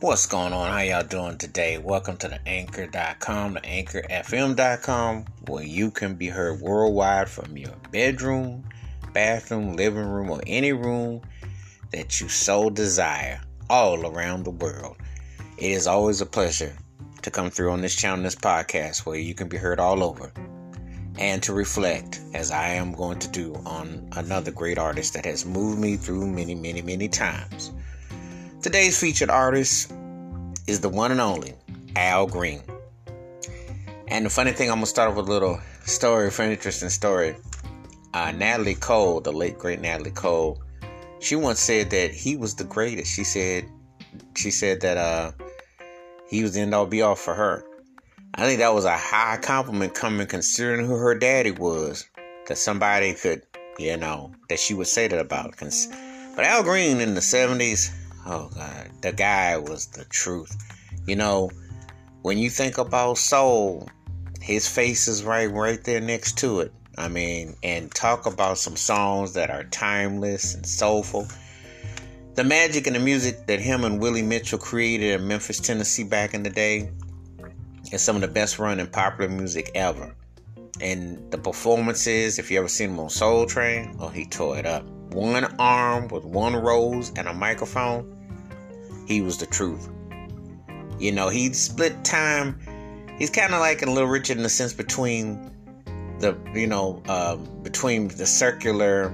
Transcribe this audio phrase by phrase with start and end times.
[0.00, 0.72] What's going on?
[0.72, 1.76] How y'all doing today?
[1.76, 8.64] Welcome to the anchor.com, the anchorfm.com, where you can be heard worldwide from your bedroom,
[9.12, 11.20] bathroom, living room, or any room
[11.92, 14.96] that you so desire all around the world.
[15.58, 16.74] It is always a pleasure
[17.20, 20.32] to come through on this channel, this podcast, where you can be heard all over
[21.18, 25.44] and to reflect, as I am going to do, on another great artist that has
[25.44, 27.70] moved me through many, many, many times.
[28.62, 29.90] Today's featured artist
[30.66, 31.54] is the one and only
[31.96, 32.60] Al Green.
[34.08, 36.90] And the funny thing, I'm gonna start off with a little story, for an interesting
[36.90, 37.36] story.
[38.12, 40.62] Uh, Natalie Cole, the late great Natalie Cole,
[41.20, 43.10] she once said that he was the greatest.
[43.10, 43.64] She said,
[44.36, 45.32] she said that uh,
[46.28, 47.64] he was the end all be all for her.
[48.34, 52.06] I think that was a high compliment coming considering who her daddy was.
[52.48, 53.42] That somebody could,
[53.78, 55.54] you know, that she would say that about.
[55.58, 57.90] But Al Green in the 70s,
[58.26, 60.56] oh God, the guy was the truth.
[61.06, 61.50] You know,
[62.22, 63.88] when you think about soul,
[64.40, 66.72] his face is right right there next to it.
[66.98, 71.26] I mean, and talk about some songs that are timeless and soulful.
[72.34, 76.34] The magic and the music that him and Willie Mitchell created in Memphis, Tennessee back
[76.34, 76.90] in the day
[77.92, 80.14] is some of the best running popular music ever.
[80.80, 84.66] And the performances, if you ever seen him on Soul Train, oh, he tore it
[84.66, 84.84] up.
[85.12, 88.16] One arm with one rose and a microphone,
[89.06, 89.88] he was the truth.
[90.98, 92.58] You know, he split time.
[93.18, 95.50] He's kind of like a Little Richard in the sense between
[96.20, 99.06] the, you know, uh, between the circular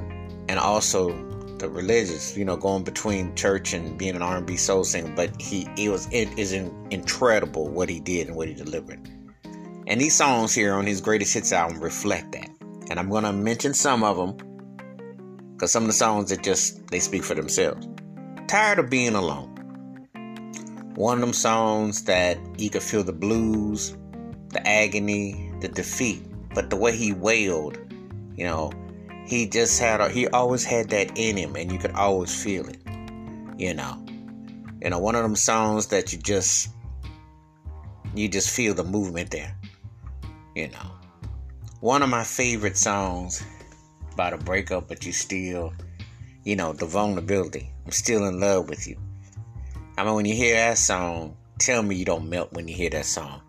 [0.48, 1.10] and also
[1.58, 5.68] the religious, you know, going between church and being an R&B soul singer, but he
[5.76, 9.00] it was it is in, incredible what he did and what he delivered.
[9.86, 12.50] And these songs here on his greatest hits album reflect that.
[12.90, 14.36] And I'm to mention some of them
[15.58, 17.86] cuz some of the songs that just they speak for themselves.
[18.48, 19.52] Tired of being alone.
[20.94, 23.96] One of them songs that you could feel the blues,
[24.50, 26.22] the agony, the defeat,
[26.54, 27.76] but the way he wailed,
[28.36, 28.72] you know,
[29.26, 32.66] he just had a, he always had that in him and you could always feel
[32.68, 32.78] it
[33.58, 33.96] you know
[34.82, 36.70] you know one of them songs that you just
[38.14, 39.54] you just feel the movement there
[40.54, 40.90] you know
[41.80, 43.44] one of my favorite songs
[44.16, 45.72] about a breakup but you still
[46.44, 48.96] you know the vulnerability i'm still in love with you
[49.98, 52.90] i mean when you hear that song tell me you don't melt when you hear
[52.90, 53.40] that song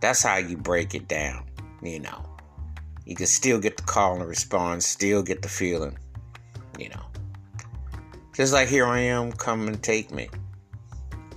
[0.00, 1.44] that's how you break it down
[1.82, 2.32] you know
[3.04, 5.98] you can still get the call and response, still get the feeling,
[6.78, 7.04] you know.
[8.34, 10.28] Just like here I am, come and take me.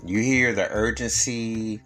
[0.05, 1.81] You hear the urgency,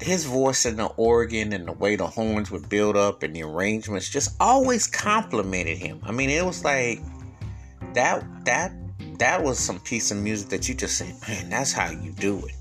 [0.00, 3.42] his voice in the organ and the way the horns would build up and the
[3.42, 6.00] arrangements just always complimented him.
[6.04, 7.00] I mean, it was like
[7.94, 8.72] that that
[9.18, 12.38] that was some piece of music that you just say, man, that's how you do
[12.46, 12.54] it.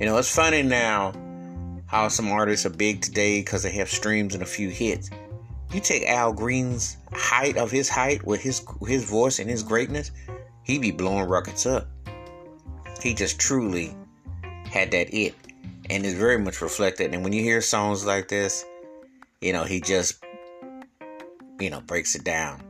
[0.00, 1.12] You know, it's funny now
[1.86, 5.10] how some artists are big today because they have streams and a few hits.
[5.72, 10.10] You take Al Green's height of his height with his his voice and his greatness,
[10.62, 11.88] he'd be blowing rockets up.
[13.02, 13.94] He just truly
[14.64, 15.34] had that it,
[15.90, 17.14] and it's very much reflected.
[17.14, 18.64] And when you hear songs like this,
[19.40, 20.24] you know he just
[21.58, 22.62] you know breaks it down.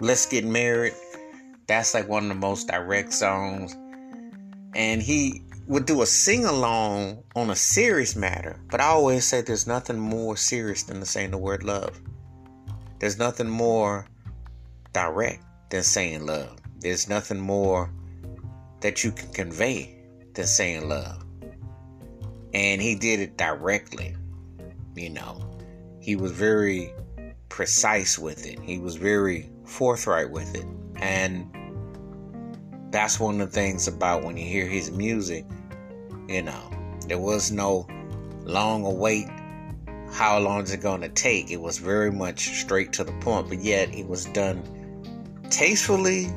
[0.00, 0.94] Let's get married.
[1.66, 3.76] That's like one of the most direct songs,
[4.74, 9.40] and he would do a sing along on a serious matter, but I always say
[9.40, 12.00] there's nothing more serious than saying the word love.
[12.98, 14.06] There's nothing more
[14.92, 16.58] direct than saying love.
[16.80, 17.90] There's nothing more
[18.80, 19.96] that you can convey
[20.34, 21.21] than saying love.
[22.54, 24.16] And he did it directly.
[24.94, 25.58] You know,
[26.00, 26.92] he was very
[27.48, 30.66] precise with it, he was very forthright with it.
[30.96, 31.48] And
[32.90, 35.46] that's one of the things about when you hear his music,
[36.28, 36.70] you know,
[37.06, 37.86] there was no
[38.44, 39.26] long await.
[40.12, 41.50] How long is it going to take?
[41.50, 44.62] It was very much straight to the point, but yet it was done
[45.50, 46.28] tastefully,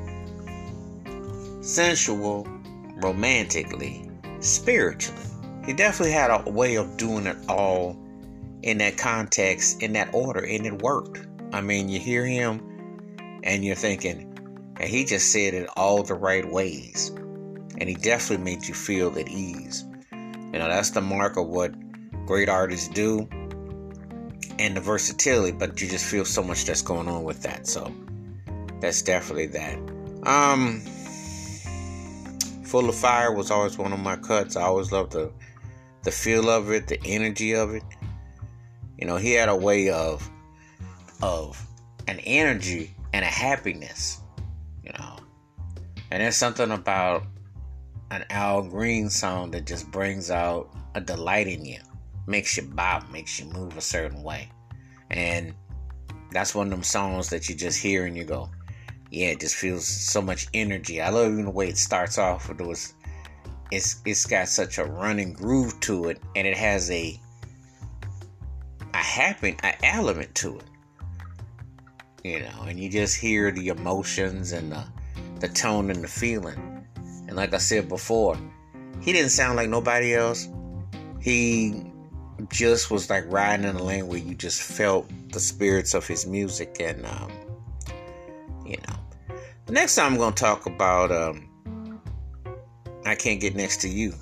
[1.62, 2.48] sensual,
[3.02, 4.10] romantically,
[4.40, 5.25] spiritually.
[5.66, 7.98] He definitely had a way of doing it all
[8.62, 11.28] in that context, in that order, and it worked.
[11.54, 12.62] I mean, you hear him
[13.44, 17.10] and you're thinking, and he just said it all the right ways.
[17.78, 19.86] And he definitely made you feel at ease.
[20.12, 21.74] You know, that's the mark of what
[22.26, 23.28] great artists do
[24.60, 27.68] and the versatility, but you just feel so much that's going on with that.
[27.68, 27.92] So
[28.82, 29.78] that's definitely that.
[30.26, 30.82] Um
[32.64, 34.56] Full of Fire was always one of my cuts.
[34.56, 35.32] I always loved the
[36.06, 37.84] the feel of it, the energy of it.
[38.98, 40.30] You know, he had a way of
[41.22, 41.62] of
[42.08, 44.22] an energy and a happiness
[44.86, 45.18] you know.
[46.12, 47.24] And there's something about
[48.12, 51.80] an Al Green song that just brings out a delight in you,
[52.28, 54.50] makes you bop, makes you move a certain way.
[55.10, 55.54] And
[56.32, 58.50] that's one of them songs that you just hear and you go,
[59.10, 61.02] yeah, it just feels so much energy.
[61.02, 62.94] I love even the way it starts off with those.
[63.72, 67.20] It's it's got such a running groove to it, and it has a
[68.94, 70.64] a happen an element to it.
[72.24, 74.84] You know, and you just hear the emotions and the
[75.40, 76.86] the tone and the feeling.
[77.28, 78.38] And like I said before,
[79.02, 80.48] he didn't sound like nobody else.
[81.20, 81.86] He
[82.50, 86.26] just was like riding in a lane where you just felt the spirits of his
[86.26, 87.32] music and um,
[88.66, 88.96] you know
[89.66, 91.48] the next time i'm to talk about um,
[93.06, 94.14] i can't get next to you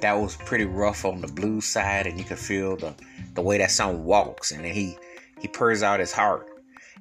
[0.00, 2.94] that was pretty rough on the blues side and you could feel the
[3.34, 4.96] the way that song walks and then he
[5.40, 6.46] he purrs out his heart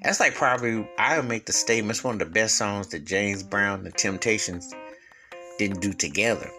[0.01, 3.05] that's like probably i would make the statement it's one of the best songs that
[3.05, 4.73] james brown and the temptations
[5.57, 6.49] didn't do together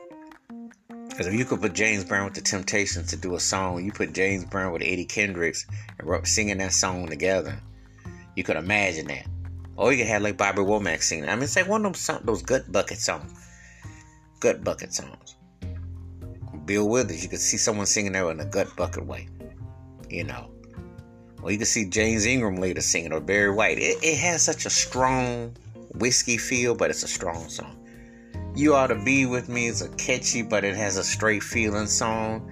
[1.13, 3.93] because if you could put James Brown with the Temptations to do a song, you
[3.93, 5.67] put James Brown with Eddie Kendricks
[5.99, 7.61] and singing that song together,
[8.35, 9.27] you could imagine that.
[9.77, 11.29] Or you could have like Bobby Womack singing.
[11.29, 13.31] I mean, it's like one of those, those gut bucket songs.
[14.43, 15.37] Gut bucket songs.
[16.65, 19.29] Bill Withers, you could see someone singing that in a gut bucket way.
[20.11, 20.51] You know.
[21.43, 23.79] Or you could see James Ingram later singing or Barry White.
[23.79, 25.57] It, it has such a strong
[25.95, 27.79] whiskey feel, but it's a strong song.
[28.57, 31.87] You Ought to Be With Me is a catchy, but it has a straight feeling
[31.87, 32.51] song.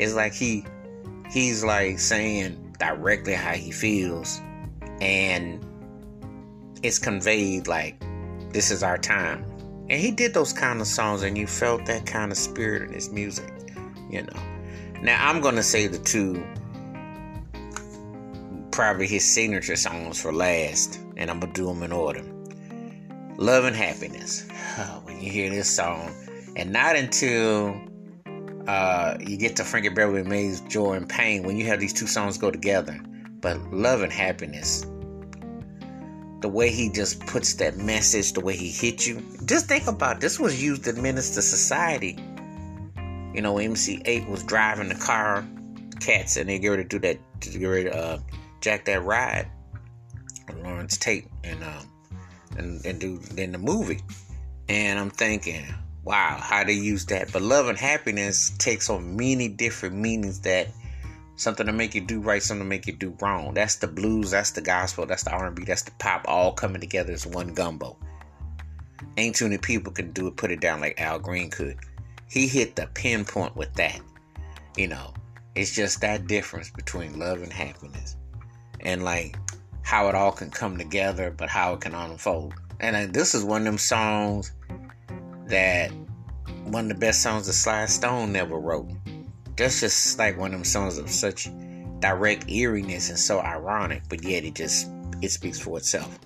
[0.00, 0.66] It's like he
[1.30, 4.40] he's like saying directly how he feels
[5.00, 5.64] and
[6.82, 8.02] it's conveyed like
[8.52, 9.44] this is our time.
[9.90, 12.92] And he did those kind of songs and you felt that kind of spirit in
[12.92, 13.52] his music,
[14.10, 14.40] you know.
[15.00, 16.44] Now I'm gonna say the two
[18.70, 22.22] probably his signature songs for last, and I'm gonna do them in order.
[23.36, 24.46] Love and Happiness.
[25.04, 26.14] when you hear this song,
[26.54, 27.80] and not until
[28.66, 32.06] uh, you get to Frankie Beverly Maze' Joy and Pain, when you have these two
[32.06, 33.00] songs go together.
[33.40, 34.84] But Love and Happiness,
[36.40, 39.22] the way he just puts that message, the way he hits you.
[39.44, 40.20] Just think about it.
[40.20, 42.18] this was used to Menace II Society.
[43.34, 45.46] You know, MC Eight was driving the car,
[46.00, 48.18] cats, and they get ready to do that, to get ready to uh,
[48.60, 49.50] jack that ride.
[50.48, 51.90] Larenz Tate and um,
[52.56, 54.00] and, and do in the movie.
[54.68, 55.66] And I'm thinking,
[56.04, 57.32] wow, how they use that.
[57.32, 60.68] But love and happiness takes on many different meanings that
[61.38, 63.54] something to make you do right, something to make you do wrong.
[63.54, 67.12] That's the blues, that's the gospel, that's the R&B, that's the pop, all coming together
[67.12, 67.96] as one gumbo.
[69.16, 71.78] Ain't too many people can do it, put it down like Al Green could.
[72.28, 74.00] He hit the pinpoint with that.
[74.76, 75.14] You know,
[75.54, 78.16] it's just that difference between love and happiness.
[78.80, 79.36] And like
[79.82, 82.54] how it all can come together, but how it can unfold.
[82.80, 84.52] And uh, this is one of them songs
[85.46, 85.90] that
[86.64, 88.90] one of the best songs that Sly Stone never wrote.
[89.58, 91.50] That's just like one of them songs of such
[91.98, 94.88] direct eeriness and so ironic, but yet it just
[95.20, 96.16] it speaks for itself.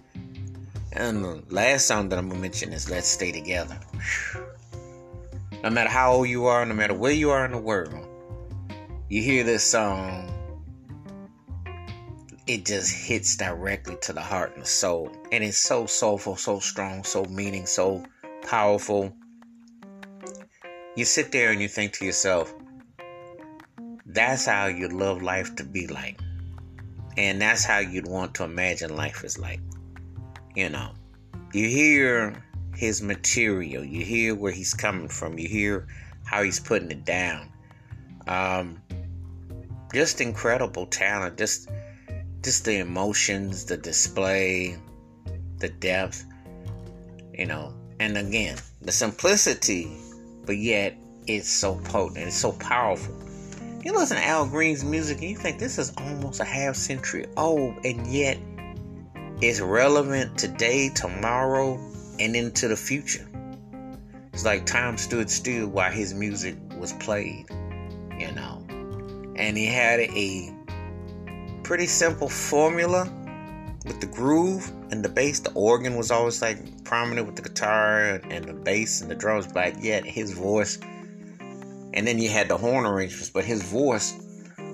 [0.93, 3.79] And the last song that I'm gonna mention is "Let's Stay Together."
[5.63, 8.07] No matter how old you are, no matter where you are in the world,
[9.09, 10.29] you hear this song
[12.47, 15.11] it just hits directly to the heart and the soul.
[15.31, 18.05] And it's so soulful, so strong, so meaning, so
[18.43, 19.15] powerful.
[20.97, 22.53] You sit there and you think to yourself,
[24.13, 26.19] that's how you'd love life to be like.
[27.17, 29.61] And that's how you'd want to imagine life is like.
[30.55, 30.93] You know,
[31.53, 32.43] you hear
[32.75, 35.87] his material, you hear where he's coming from, you hear
[36.25, 37.49] how he's putting it down.
[38.27, 38.83] Um,
[39.93, 41.39] just incredible talent.
[41.39, 41.69] Just
[42.43, 44.77] just the emotions, the display,
[45.59, 46.25] the depth,
[47.33, 49.97] you know, and again, the simplicity,
[50.45, 53.15] but yet it's so potent, it's so powerful.
[53.83, 57.27] You listen to Al Green's music and you think this is almost a half century
[57.37, 58.39] old, and yet
[59.41, 61.81] it's relevant today, tomorrow,
[62.21, 63.27] and into the future.
[64.33, 67.47] It's like time stood still while his music was played,
[68.17, 68.65] you know.
[69.35, 70.55] And he had a
[71.65, 73.13] pretty simple formula
[73.85, 75.41] with the groove and the bass.
[75.41, 79.49] The organ was always like prominent with the guitar and the bass and the drums,
[79.53, 80.79] but yet his voice.
[81.95, 84.15] And then you had the horn arrangements, but his voice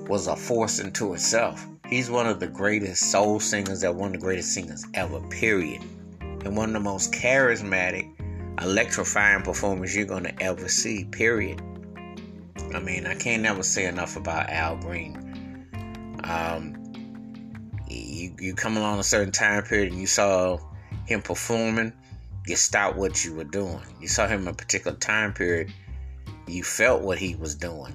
[0.06, 1.66] was a force into itself.
[1.88, 5.82] He's one of the greatest soul singers, that one of the greatest singers ever, period.
[6.20, 8.08] And one of the most charismatic,
[8.60, 11.60] electrifying performers you're to ever see, period.
[12.74, 15.66] I mean, I can't never say enough about Al Green.
[16.24, 16.74] Um,
[17.88, 20.58] you, you come along a certain time period and you saw
[21.06, 21.92] him performing
[22.48, 23.80] you stopped what you were doing.
[24.00, 25.72] You saw him a particular time period,
[26.50, 27.94] you felt what he was doing.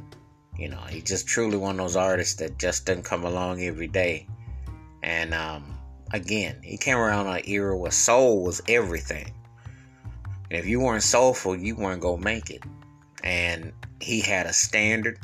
[0.58, 3.88] You know, he just truly one of those artists that just doesn't come along every
[3.88, 4.28] day.
[5.02, 5.78] And um,
[6.12, 9.34] again, he came around an era where soul was everything.
[10.50, 12.64] And if you weren't soulful, you weren't gonna make it.
[13.24, 15.20] And he had a standard,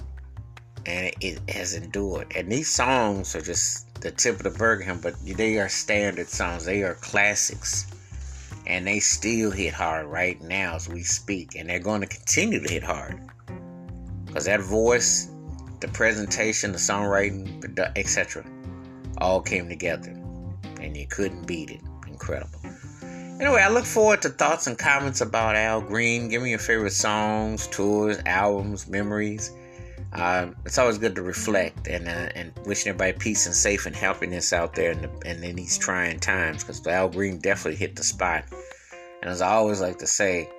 [0.85, 2.31] and it has endured.
[2.35, 6.65] And these songs are just the tip of the burger, but they are standard songs.
[6.65, 7.85] They are classics
[8.69, 12.61] and they still hit hard right now as we speak, and they're going to continue
[12.61, 13.19] to hit hard
[14.25, 15.31] because that voice,
[15.79, 18.45] the presentation, the songwriting, etc.,
[19.17, 20.11] all came together,
[20.79, 21.81] and you couldn't beat it.
[22.07, 22.59] Incredible.
[23.41, 26.29] Anyway, I look forward to thoughts and comments about Al Green.
[26.29, 29.51] Give me your favorite songs, tours, albums, memories.
[30.13, 33.95] Um, it's always good to reflect and uh, and wishing everybody peace and safe and
[33.95, 38.03] happiness out there in, the, in these trying times because Al Green definitely hit the
[38.03, 38.45] spot.
[39.21, 40.49] And as I always like to say,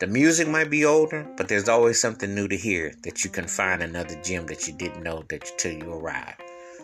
[0.00, 3.46] the music might be older, but there's always something new to hear that you can
[3.46, 6.34] find another gem that you didn't know that till you arrive.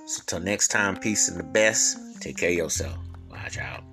[0.07, 1.99] So till next time, peace and the best.
[2.21, 2.97] Take care of yourself.
[3.29, 3.90] Watch out.